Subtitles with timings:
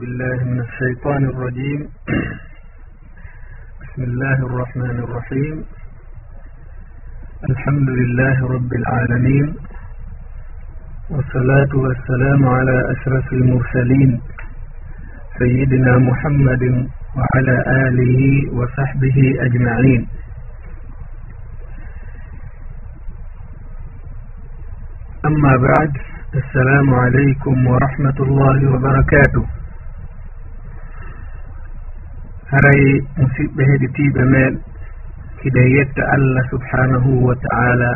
[0.00, 1.80] بالله من الشيطان الرجيم.
[3.80, 5.56] بسم الله الرحمن الرحيم.
[7.50, 9.46] الحمد لله رب العالمين.
[11.10, 14.10] والصلاة والسلام على أشرف المرسلين.
[15.38, 16.64] سيدنا محمد
[17.18, 18.16] وعلى آله
[18.56, 20.02] وصحبه أجمعين.
[25.28, 25.92] أما بعد
[26.34, 29.59] السلام عليكم ورحمة الله وبركاته.
[32.52, 32.82] haray
[33.18, 34.52] musidɓe heɗitiɓe men
[35.42, 37.90] hiɗen yetta allah subhanahu wa taala.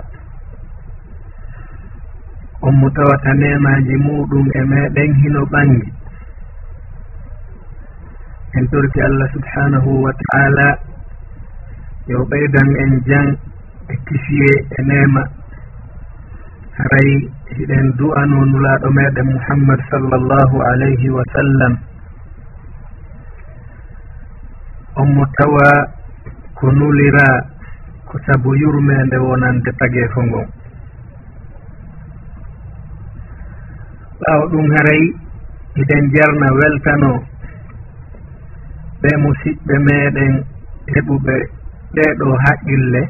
[2.66, 5.88] On mo tawata nemaji muɗum e meɗen hino ɓangi
[8.56, 10.66] en torti allah subhanahu wa taala
[12.10, 13.28] yo ɓeydan en jan
[13.90, 15.22] e kisiye e nema
[16.78, 17.10] haray
[17.58, 21.74] hiɗen du'ano nulaɗo meɗen muhammad sallllahu alayhi wa sallam.
[25.00, 25.68] ommo tawa
[26.58, 27.26] ko nulira
[28.08, 30.48] ko sabu yurmede wonande tageefo ngon
[34.20, 35.02] ɓaawa ɗum haray
[35.80, 37.10] eɗen jarna weltano
[39.02, 40.32] ɓe musidɓe meɗen
[40.94, 41.34] heɓuɓe
[41.94, 43.02] ɗeɗo haqqille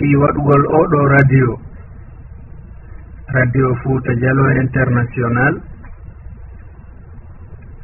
[0.00, 1.48] fi waɗugol oɗo radio.
[3.36, 5.54] Radio fouta dialo international.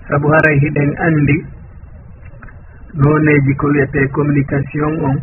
[0.09, 1.37] Sabu haray hiɗen andi
[2.95, 5.17] noneji ko wiyete communication on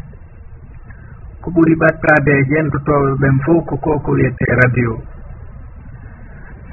[1.42, 4.92] ko ɓuri ɓattade e jentotoɓe ɓen fof ko ko ko wiyete radio.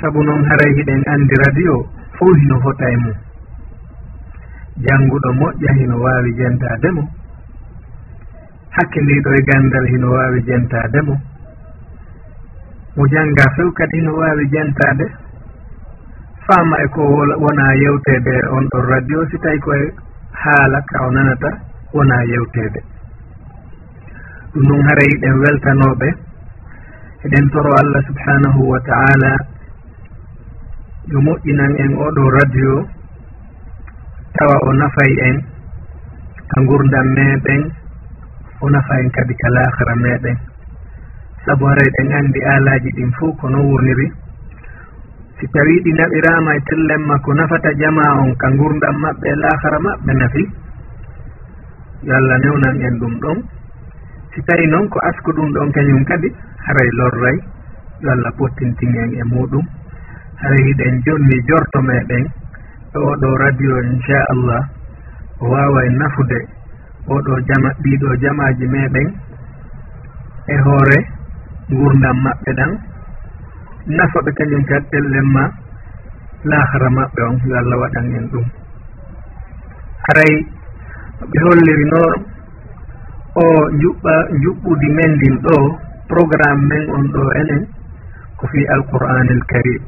[0.01, 1.75] Saabu noon haray hiɗen andi radio
[2.17, 3.17] fof hino fota e mum
[4.85, 7.03] jannguɗo moƴƴa hino wawi jentade mo.
[8.77, 11.15] Hakkilliɗo e gandal hino wawi jentade mo.
[12.97, 15.07] Mo jannga few kadi hino wawi jentade
[16.47, 17.03] fama e ko
[17.43, 19.87] wona yewtede on ɗon radio si tawi koye
[20.43, 21.51] haala ka o nanata
[21.95, 22.81] wona yewtede
[24.53, 26.09] ɗum ɗum haray eɗen weltanoɓe
[27.25, 29.31] eɗen toro allah subhanahu wa taala
[31.13, 32.73] yo moƴƴinan en oɗo radio
[34.37, 35.37] tawa o nafay en
[36.51, 37.63] ka gurdam meɗen
[38.61, 40.37] o nafa en kadi ka lahara meɗen
[41.45, 44.07] saabu hara eɗen andi alaji ɗin fo kono wurniri
[45.41, 49.79] si tawi ɗi naɓirama e tellemma ko nafata jama on ka gurdam maɓɓe e lahara
[49.87, 50.43] maɓɓe nafi
[52.05, 53.39] yo allah newnan en ɗum ɗon.
[54.33, 56.29] Si tawi noon ko asku ɗum ɗon kañum kadi
[56.65, 57.37] haray lorray
[58.03, 59.65] yo allah pottintin en e muɗum.
[60.41, 62.25] Haray hiɗen jonni jorto meɗen
[62.95, 64.63] e oɗo radio inchallah
[65.41, 66.39] o wawa e nafude
[67.09, 69.09] oɗo jama ɗiɗo jamaji meɗen
[70.53, 70.99] e hoore
[71.73, 72.90] gurdam maɓɓe ɗan.
[73.87, 75.45] nafaɓe kañum kat ɗellen ma
[76.45, 78.47] laahara maɓɓe on yo allah waɗan en ɗum.
[80.07, 80.35] Haray
[81.31, 82.13] ɓe holliri noon
[83.35, 83.45] o
[83.81, 85.57] juɓɓa juɓɓudi men ndin ɗo
[86.09, 87.63] programme men on ɗo enen
[88.39, 89.83] ko fi alqur'an karim.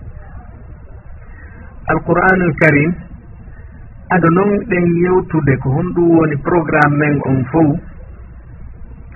[1.92, 2.92] Alqur'an karim
[4.14, 7.70] ado noon ɗen yewtude ko honɗum woni programme men on fof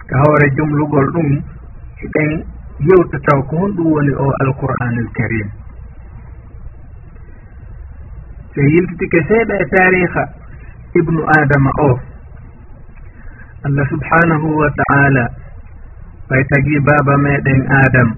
[0.09, 1.29] ka hoore jumlugol ɗum
[2.15, 2.31] ɗen
[2.85, 5.49] yewta taw ko honɗum woni o alqur'anul karim.
[8.55, 10.23] So yiltitike seeɗa e tariha
[10.99, 11.91] ibnu adama o.
[13.67, 15.25] Allah subhanahu wa taala
[16.29, 18.09] ɓay tagi baaba meɗen adam.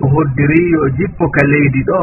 [0.00, 2.00] O hoddiri yo jippo ka leydi ɗo.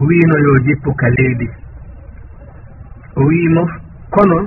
[0.00, 1.48] O wino yo jippo ka leydi.
[3.16, 3.64] O wimo
[4.10, 4.38] kono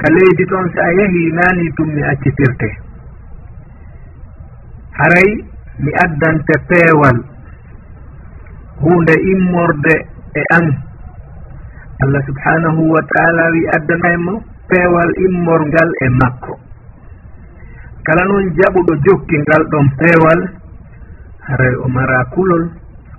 [0.00, 2.68] ka leydi toon so a yehi naani tum mi accitirte
[4.98, 5.30] haray
[5.82, 7.18] mi addante peewal
[8.82, 9.94] hunde immorde
[10.40, 10.66] e an
[12.02, 14.34] allah subhanahu wa taala wi addanaymo
[14.72, 16.54] peewal immorngal e makko.
[18.02, 20.40] Kala noon jaɓuɗo jokki ngal ɗon peewal
[21.46, 22.64] haray o mara kulol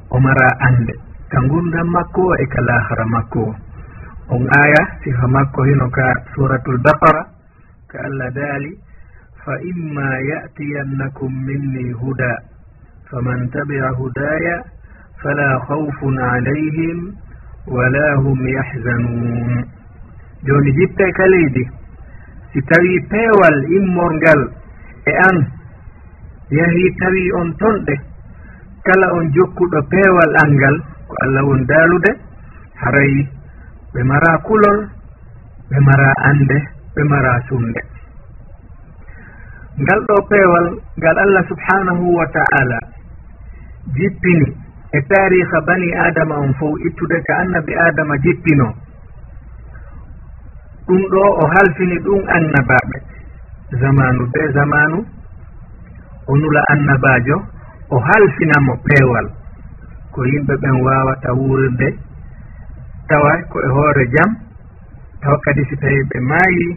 [0.09, 0.93] o mara ande
[1.31, 3.43] ka gurdam makko o e ka lahara makko.
[3.49, 3.55] o
[4.29, 7.23] on aya sifa makko hino ka suratul baqara
[7.91, 8.71] ka allah daali
[9.43, 12.31] fa imma yatiyannakum minni huda
[13.11, 14.55] faman tabia hudaya
[15.21, 17.15] fala haufun alayhim
[17.67, 19.63] wala hum yahzanun.
[20.43, 21.63] Joni jippe ka leydi
[22.51, 24.41] si tawi peewal immorngal
[25.07, 25.37] e an
[26.51, 27.95] yahi tawi on tonɗe
[28.87, 30.75] kala on jokkuɗo peewal angal
[31.07, 32.11] ko allah won daalude
[32.83, 33.13] haray
[33.93, 34.79] ɓe mara kulol
[35.69, 36.57] ɓe mara ande
[36.95, 37.81] ɓe mara sunde.
[39.81, 40.65] Ngal ɗo peewal
[40.99, 42.79] ngal allah subhanahu wa ta'ala
[43.95, 44.47] jippini
[44.93, 48.67] e tariha bani adama on fof ittude ka annabi adama jippino.
[50.87, 52.97] Ɗum ɗo o halfini ɗum annabaɓe.
[53.81, 54.97] Zamanu de zamanu
[56.27, 57.37] o nula annabajo
[57.89, 59.27] o halfinamo peewal
[60.13, 61.87] ko yimɓe ɓen wawata wurirde
[63.13, 66.67] tawa ko e hoore jam e tawa kadi si tawi ɓe maayi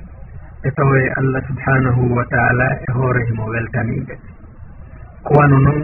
[0.63, 4.15] ɓe tawoye allah subhanahu wa taala e hoore himo weltaniɓe
[5.25, 5.81] ko wano noon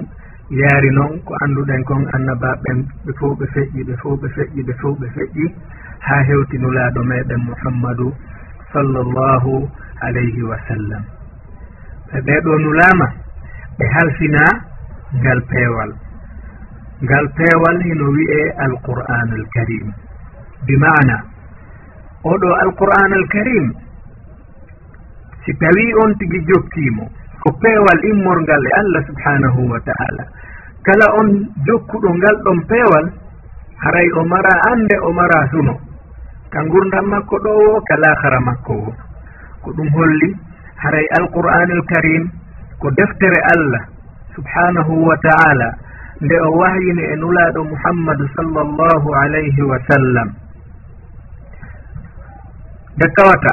[0.60, 4.72] yaari noon ko annduɗen kon annabaɓen ɓe fof ɓe feƴƴi ɓe fof ɓe feƴƴi ɓe
[4.81, 5.44] fof ɓe feƴƴi
[6.06, 8.08] ha hewtinulaaɗo meɗen muhammadu
[8.72, 9.52] sallllahu
[10.06, 11.02] alayhi wa sallam.
[12.12, 13.06] Ɓe ɓeɗo nulaama
[13.78, 14.43] ɓe halfina
[15.20, 15.90] ngal peewal.
[17.05, 19.88] Ngal peewal hino wi'ee alqur'anu l karim
[20.66, 21.16] bi mana
[22.24, 23.66] oɗo alqur'an al karim
[25.44, 27.04] si tawi on tigi jokkimo
[27.42, 30.24] ko peewal immorgal e allah subhanahu wa taala.
[30.86, 31.28] Kala on
[31.66, 33.06] jokkuɗo ngal ɗon peewal
[33.82, 35.74] haray o mara annde o mara suno
[36.54, 38.90] ka gurdam makko ɗo wo ka lahara makko wo.
[39.62, 40.30] Ko ɗum holli
[40.82, 42.30] haray alqur'anul karim
[42.78, 43.82] ko deftere allah
[44.38, 45.68] subhanahu wa taala
[46.22, 50.28] nde o wahyini e nulaaɗo muhammadu sallllahu alayhi wa sallam.
[52.96, 53.52] nde tawata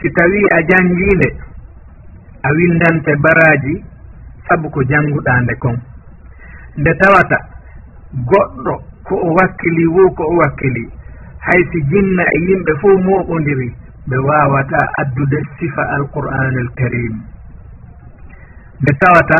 [0.00, 1.28] si tawi a jangiinde
[2.42, 3.74] a windante baraji
[4.48, 5.76] sabu ko jannguɗaa nde kon.
[6.78, 7.36] Nde tawata
[8.30, 8.74] goɗɗo
[9.06, 10.84] ko o wakkili wo ko o wakkili
[11.46, 13.68] hay si jinna e yimɓe fof moɓodiri
[14.08, 17.14] ɓe wawata addude sifa alqur'an al karim
[18.80, 19.38] nde tawata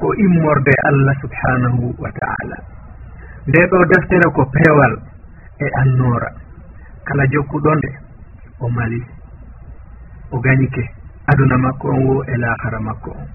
[0.00, 2.56] ko immorde allah subhanahu wa taala
[3.48, 4.94] nde ɗo deftere ko peewal
[5.58, 6.30] e annora
[7.06, 7.90] kala jokkuɗonde
[8.60, 9.00] o mali
[10.30, 10.84] o gañike
[11.30, 13.28] aduna makko on wo e lahara makko on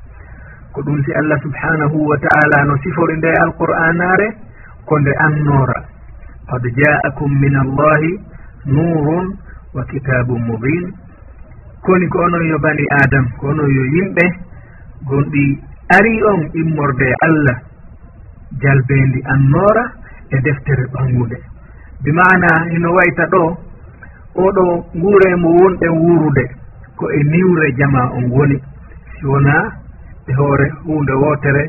[0.73, 4.27] ko ɗum si allah subhanahu wa taala no sifori nde alqur'anare
[4.87, 5.79] ko nde annora.
[6.49, 8.11] Qad jaakum min allahi
[8.65, 9.27] nurun
[9.73, 10.93] wa kitabum mubin.
[11.85, 14.25] Koni ko onon yo bani adam ko onon yo yimɓe
[15.09, 15.45] gonɗi
[15.97, 17.57] ari on immorde allah
[18.61, 19.83] jalbendi annora
[20.29, 21.37] e deftere ɓangude
[22.03, 23.43] bi mana ino wayta ɗo
[24.35, 26.43] oɗo nguure mo wonɗe wuurude
[26.97, 28.57] ko e niwre jama on woni
[29.17, 29.55] si wona
[30.27, 31.63] e hoore hunde wootere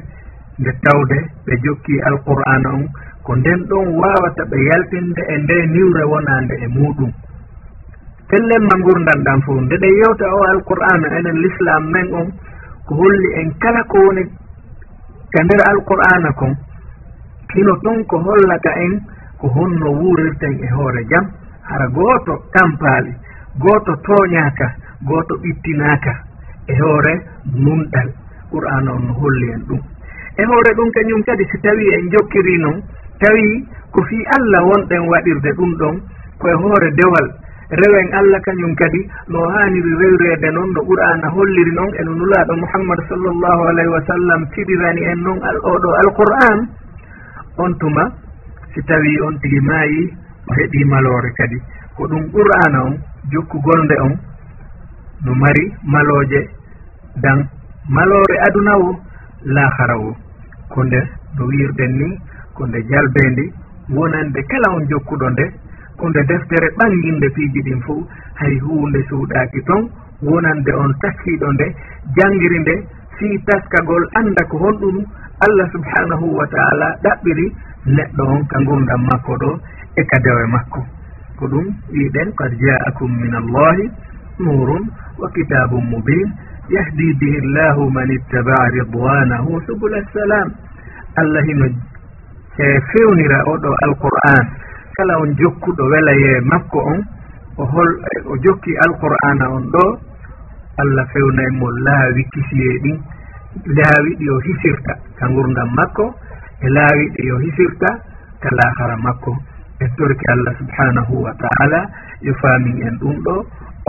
[0.58, 1.16] nde tawde
[1.46, 2.84] ɓe jokki alqur'ana on
[3.24, 7.10] ko nden ɗon wawata ɓe yaltinde e nde niwre wonande e muɗum.
[8.28, 12.28] Pellen gurdan ɗan fof nde ɗen yewta o alqur'ana enen l'islam men on
[12.86, 14.22] ko holli en kala ko woni
[15.32, 16.52] ka nder alqur'ana kon
[17.50, 18.92] kino ɗon ko hollata en
[19.40, 21.39] ko honno wuurirten e hoore jam.
[21.70, 23.12] hara gooto tampaali
[23.62, 24.66] gooto tooñaaka
[25.08, 26.12] gooto ɓittinaaka
[26.66, 27.14] e hoore
[27.64, 28.08] numɗal
[28.52, 29.80] qur'an on no holli en ɗum.
[30.36, 32.78] E hoore ɗum kañum kadi si tawi en jokkiri noon
[33.22, 33.46] tawi
[33.92, 35.96] ko fii allah wonɗen waɗirde ɗum ɗon
[36.40, 37.26] koye hoore dewal.
[37.70, 43.02] Rewen allah kañum kadi no haaniri rewrede noon no qur'ana holliri noon eno nulaaɗo mouhammadu
[43.08, 45.38] sallllahu alayhi wa sallam sirirani en noon
[45.74, 46.58] oɗo alqur'an.
[47.58, 48.04] On tuma
[48.74, 50.02] si tawi on tigi maayi
[50.50, 51.58] o heɓi maloore kadi.
[51.96, 52.94] Ko ɗum qur'ana on
[53.32, 54.12] jokkugolnde on
[55.24, 56.40] no mari malooje
[57.22, 57.38] dan
[57.88, 58.88] maloore aduna o
[59.54, 60.10] laahara o
[60.72, 61.00] ko nde
[61.36, 62.08] no wirɗen ni
[62.56, 63.44] ko nde jalbeendi
[63.96, 65.44] wonande kala on jokkuɗo nde.
[65.98, 67.94] Ko nde deftere ɓanginde piiji ɗin fo
[68.40, 69.84] hay huunde suuɗaaki toon
[70.22, 71.66] wonande on tacciiɗo nde
[72.16, 72.74] janngiri nde
[73.18, 74.96] fii taskagol annda ko honɗum
[75.46, 77.46] allah subhanahu wa taala ɗaɓɓiri
[77.96, 79.50] neɗɗo on ka ngurdam makko ɗo.
[79.96, 80.80] e kadawe makko.
[81.38, 83.86] Ko ɗum wiɗen qad jaakum min allahi
[84.40, 84.84] nurun
[85.20, 86.28] wa kitabum mubin
[86.72, 90.48] yahdi bihi llahu man ittabaa ridwanahu subula assalam
[91.20, 91.66] allah hino
[92.60, 94.44] e fewnira oɗo alqur'an
[94.96, 97.00] kala on jokkuɗo welaye makko on
[97.58, 97.90] o hol
[98.32, 99.84] o jokki alqur'ana on ɗo
[100.82, 102.98] allah fewna e mo laawi kisiye ɗin
[103.76, 106.06] laawi ɗi o hisirta ka gurdam makko
[106.64, 107.88] e laawi ɗi o hisirta
[108.42, 109.32] ka laahara makko.
[109.80, 111.80] e torki allah subhanahu wa taala
[112.20, 113.36] yo faami en ɗum ɗo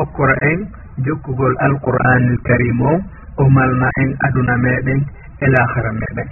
[0.01, 0.59] okkora en
[1.05, 2.93] jokkugol alqur'anil karim o
[3.37, 4.99] o malna en aduna meɗen
[5.43, 6.29] e lahara meɗen.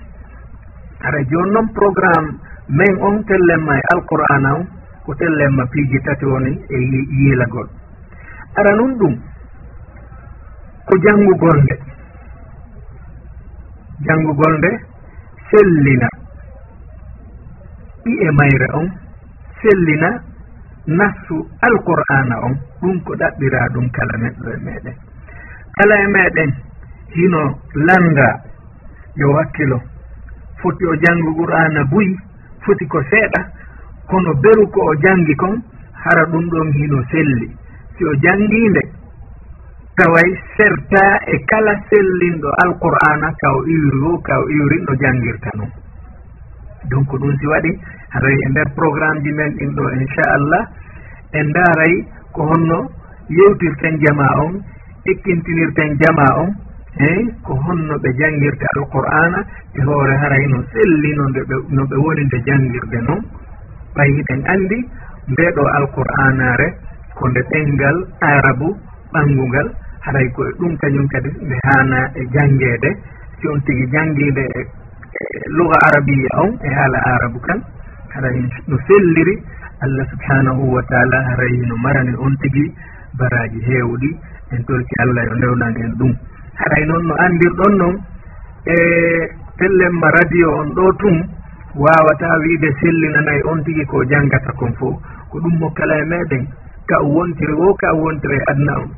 [1.08, 2.30] Ara joni noon programme
[2.78, 4.64] min on tellemma e alqur'ana on
[5.06, 6.78] ko tellemma piiji tati woni e
[7.20, 7.68] yiilagol
[8.60, 9.14] ara nun ɗum
[10.88, 11.76] ko janngugol nde.
[14.08, 14.72] Janngugol nde
[15.50, 16.10] sellina.
[18.04, 18.88] Ɗi e mayre on
[19.62, 20.10] sellina
[20.88, 21.36] nafsu
[21.68, 24.96] alqur'ana on ɗum ko ɗaɓɓira ɗum kala neɗɗo e meɗen.
[25.78, 26.52] Kala e meɗen
[27.16, 27.42] hino
[27.88, 28.28] landa
[29.16, 29.78] yo wakkilo
[30.62, 32.16] foti o janngi qur'ana buyi
[32.64, 33.42] foti ko seeɗa
[34.10, 35.62] kono beru ko o janngi kon
[35.94, 37.48] hara ɗum ɗon hino selli.
[37.98, 38.82] Si o janngiinde
[39.98, 45.72] taway serta e kala sellinɗo alqur'ana ka o iwri o ka o iwrinɗo janngirta noon
[46.90, 47.72] donc ɗum si waɗi.
[48.14, 50.64] Haray e nder programme ji men ɗin ɗo inchallah.
[51.34, 51.94] En daaray
[52.34, 52.90] ko honno
[53.30, 54.54] yewtirten jama on
[55.06, 56.50] ekkintinirten jama on
[57.00, 59.40] eyi ko honno ɓe janngirta alqur'ana
[59.74, 63.22] e hoore haray no selli no ɓe no ɓe woni nde janngirde noon
[63.96, 64.78] ɓay hiɗen anndi
[65.32, 66.68] ndeɗo alqur'anare
[67.18, 68.68] ko nde ɗenngal arabu
[69.14, 69.68] ɓanngungal
[70.06, 72.90] haray koye ɗum kañum kadi nde haana e janngeede.
[73.40, 74.62] Si on tigi janngiide e
[75.58, 77.60] luga arabiya on e haala arabu kan.
[78.14, 78.38] Haray
[78.68, 79.36] no selliri
[79.86, 82.66] allah subhanahu wa taala haray no marani on tigi
[83.20, 84.10] baraji heewɗi.
[84.54, 86.14] En torki allah e yo ndewnani en ɗum.
[86.62, 87.96] Haray e noon no anndirɗon noon
[88.66, 88.76] e
[89.58, 91.16] pellen radio on ɗo tum
[91.76, 94.96] wawata wiide sellinanayi on tigi ko janngata kon fof
[95.30, 96.44] ko ɗum mokkala e meɗen
[96.90, 98.90] ka o wontiri o ka o wontiri e adna on.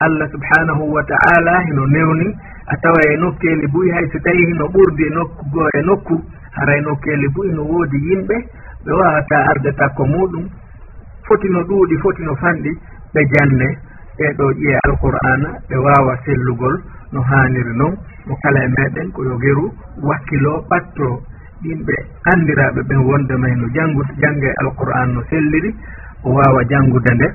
[0.00, 2.28] allah subhanahu wa taala hino newni
[2.66, 6.14] a tawa e nokkeli buyi hay so tawi hino ɓurdi e nokku nokkugo e nokku
[6.56, 8.36] haray nokkeli buyi no woodi yimɓe
[8.84, 10.44] ɓe wawata arde takko muɗum
[11.26, 12.70] foti no ɗuuɗi foti no fanɗi
[13.14, 13.68] ɓe janne
[14.18, 16.74] ɓeɗo ƴiye alqur'ana ɓe wawa sellugol
[17.12, 17.94] no haniri noon
[18.26, 19.72] mo kala e meɗen ko yo geru
[20.02, 21.22] wakkilo ɓatto
[21.64, 21.94] yimɓe
[22.32, 25.74] andiraɓe ɓen wonde may no janngu jangga alqur'an no selliri
[26.24, 27.28] o wawa janngude nde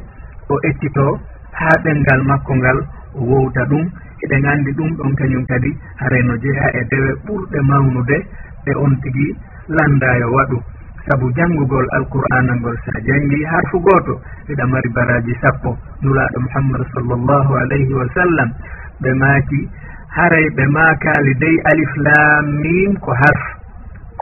[0.50, 1.20] o ettito
[1.62, 2.78] ha ɗemngal makko ngal
[3.16, 3.86] o wowta ɗum.
[4.24, 5.70] Eɗen andi ɗum ɗon kañum kadi
[6.02, 8.18] hareno jeya e dewe ɓurɗe mawnude
[8.66, 9.28] ɗe on tigi
[9.76, 10.58] landayo waɗu.
[11.06, 14.14] Saabu janngugol alqur'ana ngol sa janngi harfu gooto
[14.52, 15.78] eɗa mari baraji sappo.
[16.02, 18.50] Nulaaɗo muhammadu sallllahu alayhi wa sallam
[19.02, 19.60] ɓe maaki
[20.16, 23.44] haray ɓe maakaali dey alif lam mim ko harf.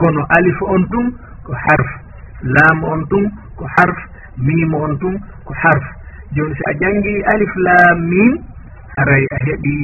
[0.00, 1.06] Kono alif on tum
[1.44, 1.88] ko harf
[2.56, 3.24] lam on tum
[3.56, 3.98] ko harf
[4.38, 5.84] mim on tum ko harf.
[6.36, 8.30] joni si a janngi alif lam min
[8.96, 9.74] haray a heɓi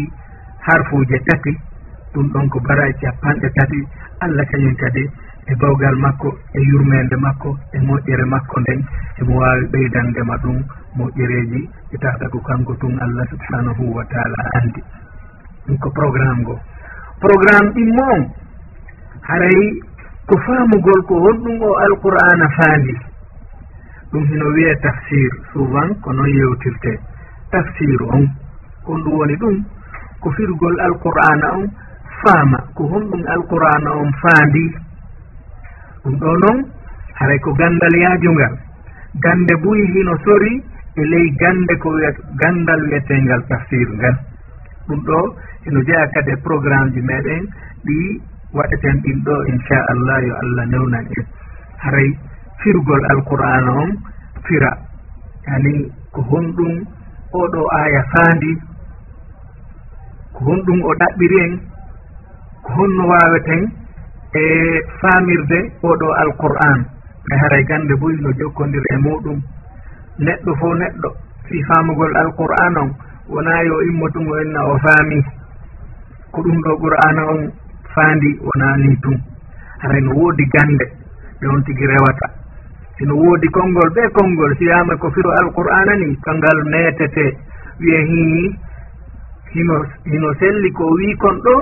[0.67, 1.53] harfuuje tati.
[2.15, 3.81] Ɗum ɗon ko baraji capanɗe tati.
[4.25, 5.05] Allah kañum kadi
[5.47, 8.81] e bawgal makko e yurmede makko e moƴƴere makko nden.
[9.21, 10.57] Emo wawi ɓeydandema ɗum
[10.97, 11.61] moƴƴereji
[11.93, 14.83] e tata ko kanko tun allah subhanahu wa taala andi
[15.67, 16.55] ɗum ko programme ngo.
[17.21, 18.23] Programme ɗimmo on
[19.29, 19.61] haray
[20.27, 22.95] ko famugol ko honɗum o alqur'ana faandi.
[24.13, 26.93] ɗum hino wiye tafsir souvent ko noon yewtirte.
[27.51, 28.25] Tafsir on
[28.85, 29.57] kon ɗum woni ɗum
[30.21, 31.67] ko firgol alqur'ana on
[32.23, 34.65] faama ko honɗum alqur'ana on faandi.
[36.05, 36.59] Ɗum ɗo noon
[37.19, 38.55] haray ko gandal yaajungal.
[39.25, 40.63] Gande buyi hino sori
[40.97, 41.91] e ley gande ko
[42.43, 44.17] gandal wiyetengal tafsir ngal.
[44.89, 45.19] Ɗum ɗo
[45.67, 47.43] eno jeeya kadi e programme ji meɗen
[47.87, 47.99] ɗi
[48.55, 51.25] waɗeten ɗin ɗo inchallah yo allah newnan en
[51.83, 52.11] haray
[52.67, 53.91] firgol alqur'ana on
[54.47, 54.73] fira.
[55.47, 55.75] Yani
[56.11, 56.73] ko honɗum
[57.41, 58.51] oɗo aya faandi
[60.35, 61.53] ko honɗum o ɗaɓɓiri en
[62.65, 63.63] ko honno waweten
[64.35, 64.43] e
[65.01, 65.59] faamirde
[65.91, 66.79] oɗo alqur'an.
[67.27, 69.39] Ɓe haray gande boyi no jokkodir e muɗum.
[70.27, 71.09] Neɗɗo fo neɗɗo
[71.47, 72.91] fi faamugol alqur'an on
[73.31, 75.19] wona yo immotungo enna o faami.
[76.33, 77.41] Ko ɗum ɗo qur'ana on
[77.95, 79.17] faandi wona ni tun.
[79.83, 80.85] Haray no woodi gande
[81.41, 82.36] ɓe on tigi rewata.
[82.99, 87.27] sino woodi konngol ɓe konngol siyama ko firo alqur'ana ni kangal metete
[87.81, 88.57] wiye hii
[89.53, 89.77] hino
[90.11, 91.55] hino selli ko wi kon ɗo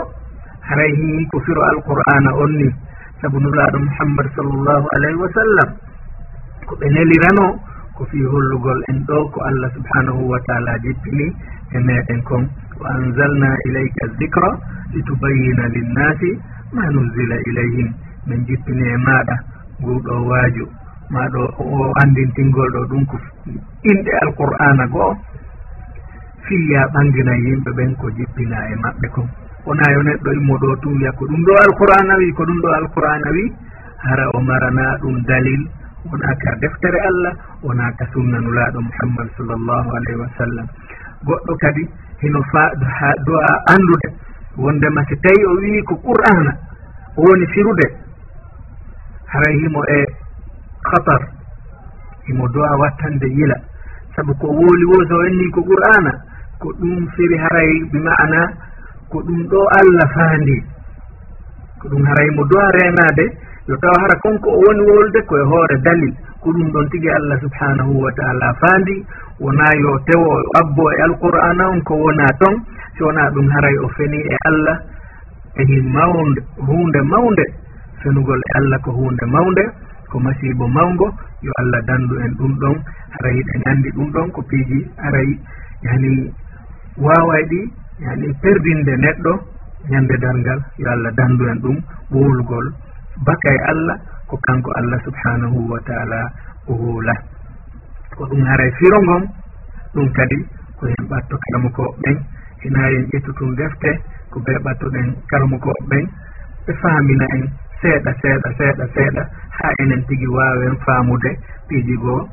[0.68, 2.68] haray hii ko firo alqur'ana on ni.
[3.20, 5.68] Sabu nulaaɗo mouhammad sallllahu alayhi wa sallam
[6.66, 7.46] ko ɓe nelirano
[7.96, 11.26] ko fi hollugol en ɗo ko allah subhanahu wa taala jippini
[11.74, 12.44] e meɗen kon.
[12.80, 14.50] Wa anzalna ilayka dicra
[14.94, 16.30] litubayyina linnasi
[16.74, 17.88] ma nuzila ilayhim.
[18.26, 19.36] Min jippini e maɗa
[19.82, 20.64] nguɗo waaju.
[21.14, 23.16] maɗo o andintingol ɗo ɗum ko
[23.90, 25.12] inɗe alqur'ana goo
[26.46, 29.28] fiya ɓangina yimɓe ɓen ko jippina e maɓɓe kon.
[29.66, 32.68] Wona yo neɗɗo immo ɗo tu wiya ko ɗum ɗo alqur'ana wi ko ɗum ɗo
[32.78, 33.44] alqur'ana wi.
[34.04, 35.62] Hara o marana ɗum dalil
[36.04, 40.66] wona ka deftere allah wona ka sunnanulaɗo muhammad sallllahu alayhi wa sallam.
[41.24, 41.82] Goɗɗo kadi
[42.20, 42.62] hino fa
[42.98, 44.08] ha do'a andude
[44.56, 46.52] wondema si tawi o wi ko qur'ana
[47.16, 47.86] o woni firude.
[49.32, 50.23] Haray himo e
[50.92, 51.22] hatar
[52.30, 53.56] imo do'a wattande yila.
[54.16, 56.12] Saabu ko wooli wo so anni ko qur'ana
[56.60, 58.40] ko ɗum firi haray bi ma'ana
[59.10, 60.56] ko ɗum ɗo allah faandi
[61.80, 63.24] ko ɗum haray mo do'a renade
[63.68, 66.12] yo tawa hara konko o woni wolde koye hoore dalil.
[66.40, 68.96] Ko ɗum ɗon tigi allah subhanahu wa taala faandi
[69.40, 72.54] wona yo tewo abbo e alqur'ana on ko wona ton
[72.96, 74.76] si wona ɗum haray o feni e allah
[75.60, 77.44] ehi mawnde hunde mawnde
[78.02, 79.64] fenugol e allah ko hunde mawnde.
[80.14, 81.10] ko masibo mawgo
[81.42, 82.76] yo allah dandu en ɗum ɗon
[83.18, 85.28] haray ɗen andi ɗum ɗon ko piiji aray
[85.86, 86.10] yani
[87.04, 87.60] wawaɗi
[88.04, 89.32] yani perdinde neɗɗo
[89.90, 91.76] ñande dargal yo allah dandu en ɗum
[92.14, 92.66] ɓowolgol
[93.26, 93.96] baka e allah
[94.30, 96.20] ko kanko allah subhanahu wa taala
[96.70, 97.14] o huula
[98.14, 99.24] ko ɗum haray firo ngon
[99.94, 100.38] ɗum kadi
[100.78, 102.16] ko hen ɓatto kalamukoɓɓen
[102.62, 103.90] hina en ƴettutum defte
[104.30, 106.04] ko ɓe ɓattoɗen kalamukoɓɓen
[106.66, 107.44] ɓe famina en
[107.80, 109.22] seeɗa seeɗa seeɗa seeɗa.
[109.58, 111.30] Ha enen tigi wawen faamude.
[111.68, 112.28] Piiji goo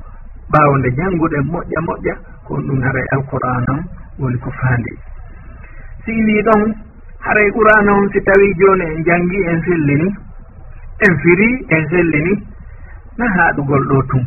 [0.52, 2.14] ɓawde jannguɗen moƴƴa moƴƴa.
[2.48, 3.80] Kon ɗum haray alqur'an on
[4.20, 4.92] woni ko faandi.
[6.06, 6.74] Siilii ɗon
[7.26, 10.08] haray qur'an on si tawi joni en janngi en sellini
[11.06, 12.34] en firi en sellini.
[13.18, 14.24] Na haaɗugol ɗo tun.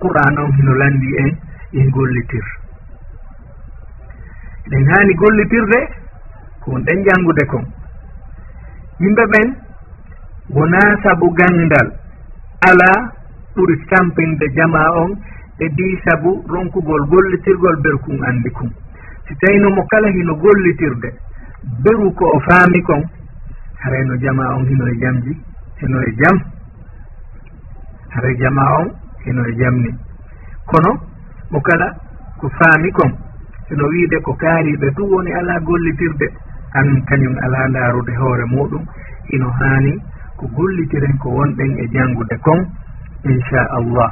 [0.00, 1.30] Qur'an on hino landi en
[1.80, 2.44] en gollitir.
[4.66, 5.78] Eɗen haani gollitirde
[6.62, 7.64] ko wonɗen janngude kon.
[9.00, 9.48] Yimɓe ɓen
[10.50, 11.88] wona sabu gandal
[12.68, 12.90] ala
[13.54, 15.10] ɓuri sampinde jama on
[15.58, 18.70] e di sabu ronkugol gollitirgol berkum andi kum
[19.28, 21.10] si tawino mo kala hino gollitirde
[21.82, 23.02] beru ko o faami kon
[23.82, 25.32] harayno jama on hino e jamji
[25.82, 26.36] hino e jam.
[28.14, 28.88] Hara jama on
[29.24, 29.90] hino e jamni.
[30.66, 30.92] Kono
[31.50, 31.86] mo kala
[32.38, 33.10] ko faami kon
[33.68, 36.26] hino wiide ko kaariɓe tu woni ala gollitirde.
[36.74, 38.84] An kañum ala ndaarude hoore muɗum
[39.34, 39.92] ino haani
[40.42, 42.60] ko gollitiren ko wonɗen e janngude kon
[43.30, 44.10] inchallah.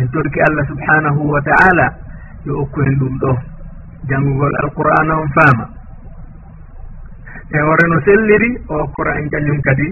[0.00, 1.86] En torki allah subhanahu wa taala
[2.48, 3.32] yo okkuren ɗum ɗo.
[4.08, 5.66] Janngugol alqur'ana on faama.
[7.52, 9.86] E hoore no selliri o okkora en kañum kadi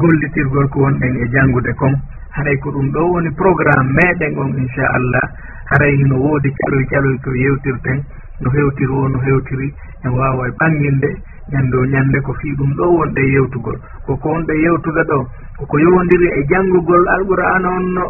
[0.00, 1.92] gollitirgol ko wonɗen e janngude kon.
[2.36, 5.26] Haray ko ɗum ɗo woni programme meɗen on inchallah.
[5.70, 8.00] Haray hino woodi caloy caloy ko yewtirten.
[8.40, 9.68] no hewtiri o no hewtiri
[10.04, 11.10] en wawa e banginde
[11.52, 13.78] ñannde o ñande ko fii ɗum ɗo wonɗe yewtugol.
[14.06, 15.18] Koko wonɗe yewtude ɗo
[15.58, 18.04] koko yowdiri e janngugol alqur'ana on no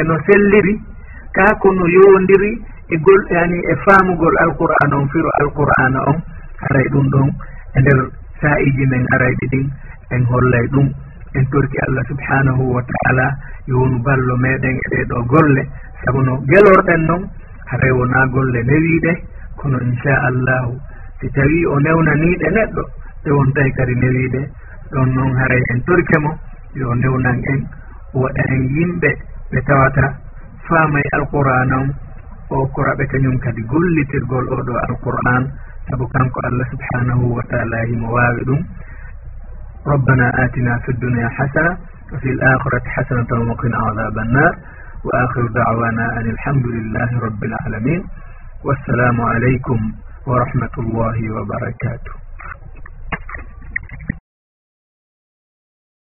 [0.00, 0.74] e no selliri
[1.36, 2.50] kaa kono yowdiri
[2.88, 6.18] e gol yani e faamugol alqur'ana on firo alqur'ana on
[6.66, 7.28] aray ɗum ɗon
[7.76, 7.98] e nder
[8.40, 9.66] sa'iji men arayɗi ɗin
[10.14, 10.88] en hollay ɗum.
[11.38, 13.26] En torki allah subhanahu wa taala
[13.68, 15.62] yowonu ballo meɗen e ɗeɗo golle.
[16.04, 17.22] Sabu no gelorɗen noon
[17.70, 19.12] haray wona golle newiɗe
[19.59, 20.71] kono inchallahu
[21.19, 22.83] si tawi o newnaniɗe neɗɗo
[23.23, 24.41] ɓe wontay kadi newiɗe
[24.93, 26.31] ɗon noon haray en torkemo
[26.79, 27.59] yo newnan en
[28.21, 29.09] waɗa en yimɓe
[29.51, 30.05] ɓe tawata
[30.67, 31.87] faamay alqur'an on
[32.49, 35.43] o koraɓe kañum kadi gollitirgol oɗo alqur'an
[35.89, 38.61] sabu kanko allah subhanahu wa taala himo wawi ɗum
[39.85, 41.77] ربنا آتنا في الدنيا حسنة
[42.13, 44.53] وفي الآخرة حسنة وقنا عذاب النار
[45.05, 47.41] وآخر دعوانا أن الحمد لله رب
[48.59, 49.79] العالمين والسلام عليكم
[50.27, 52.18] ورحمة الله وبركاته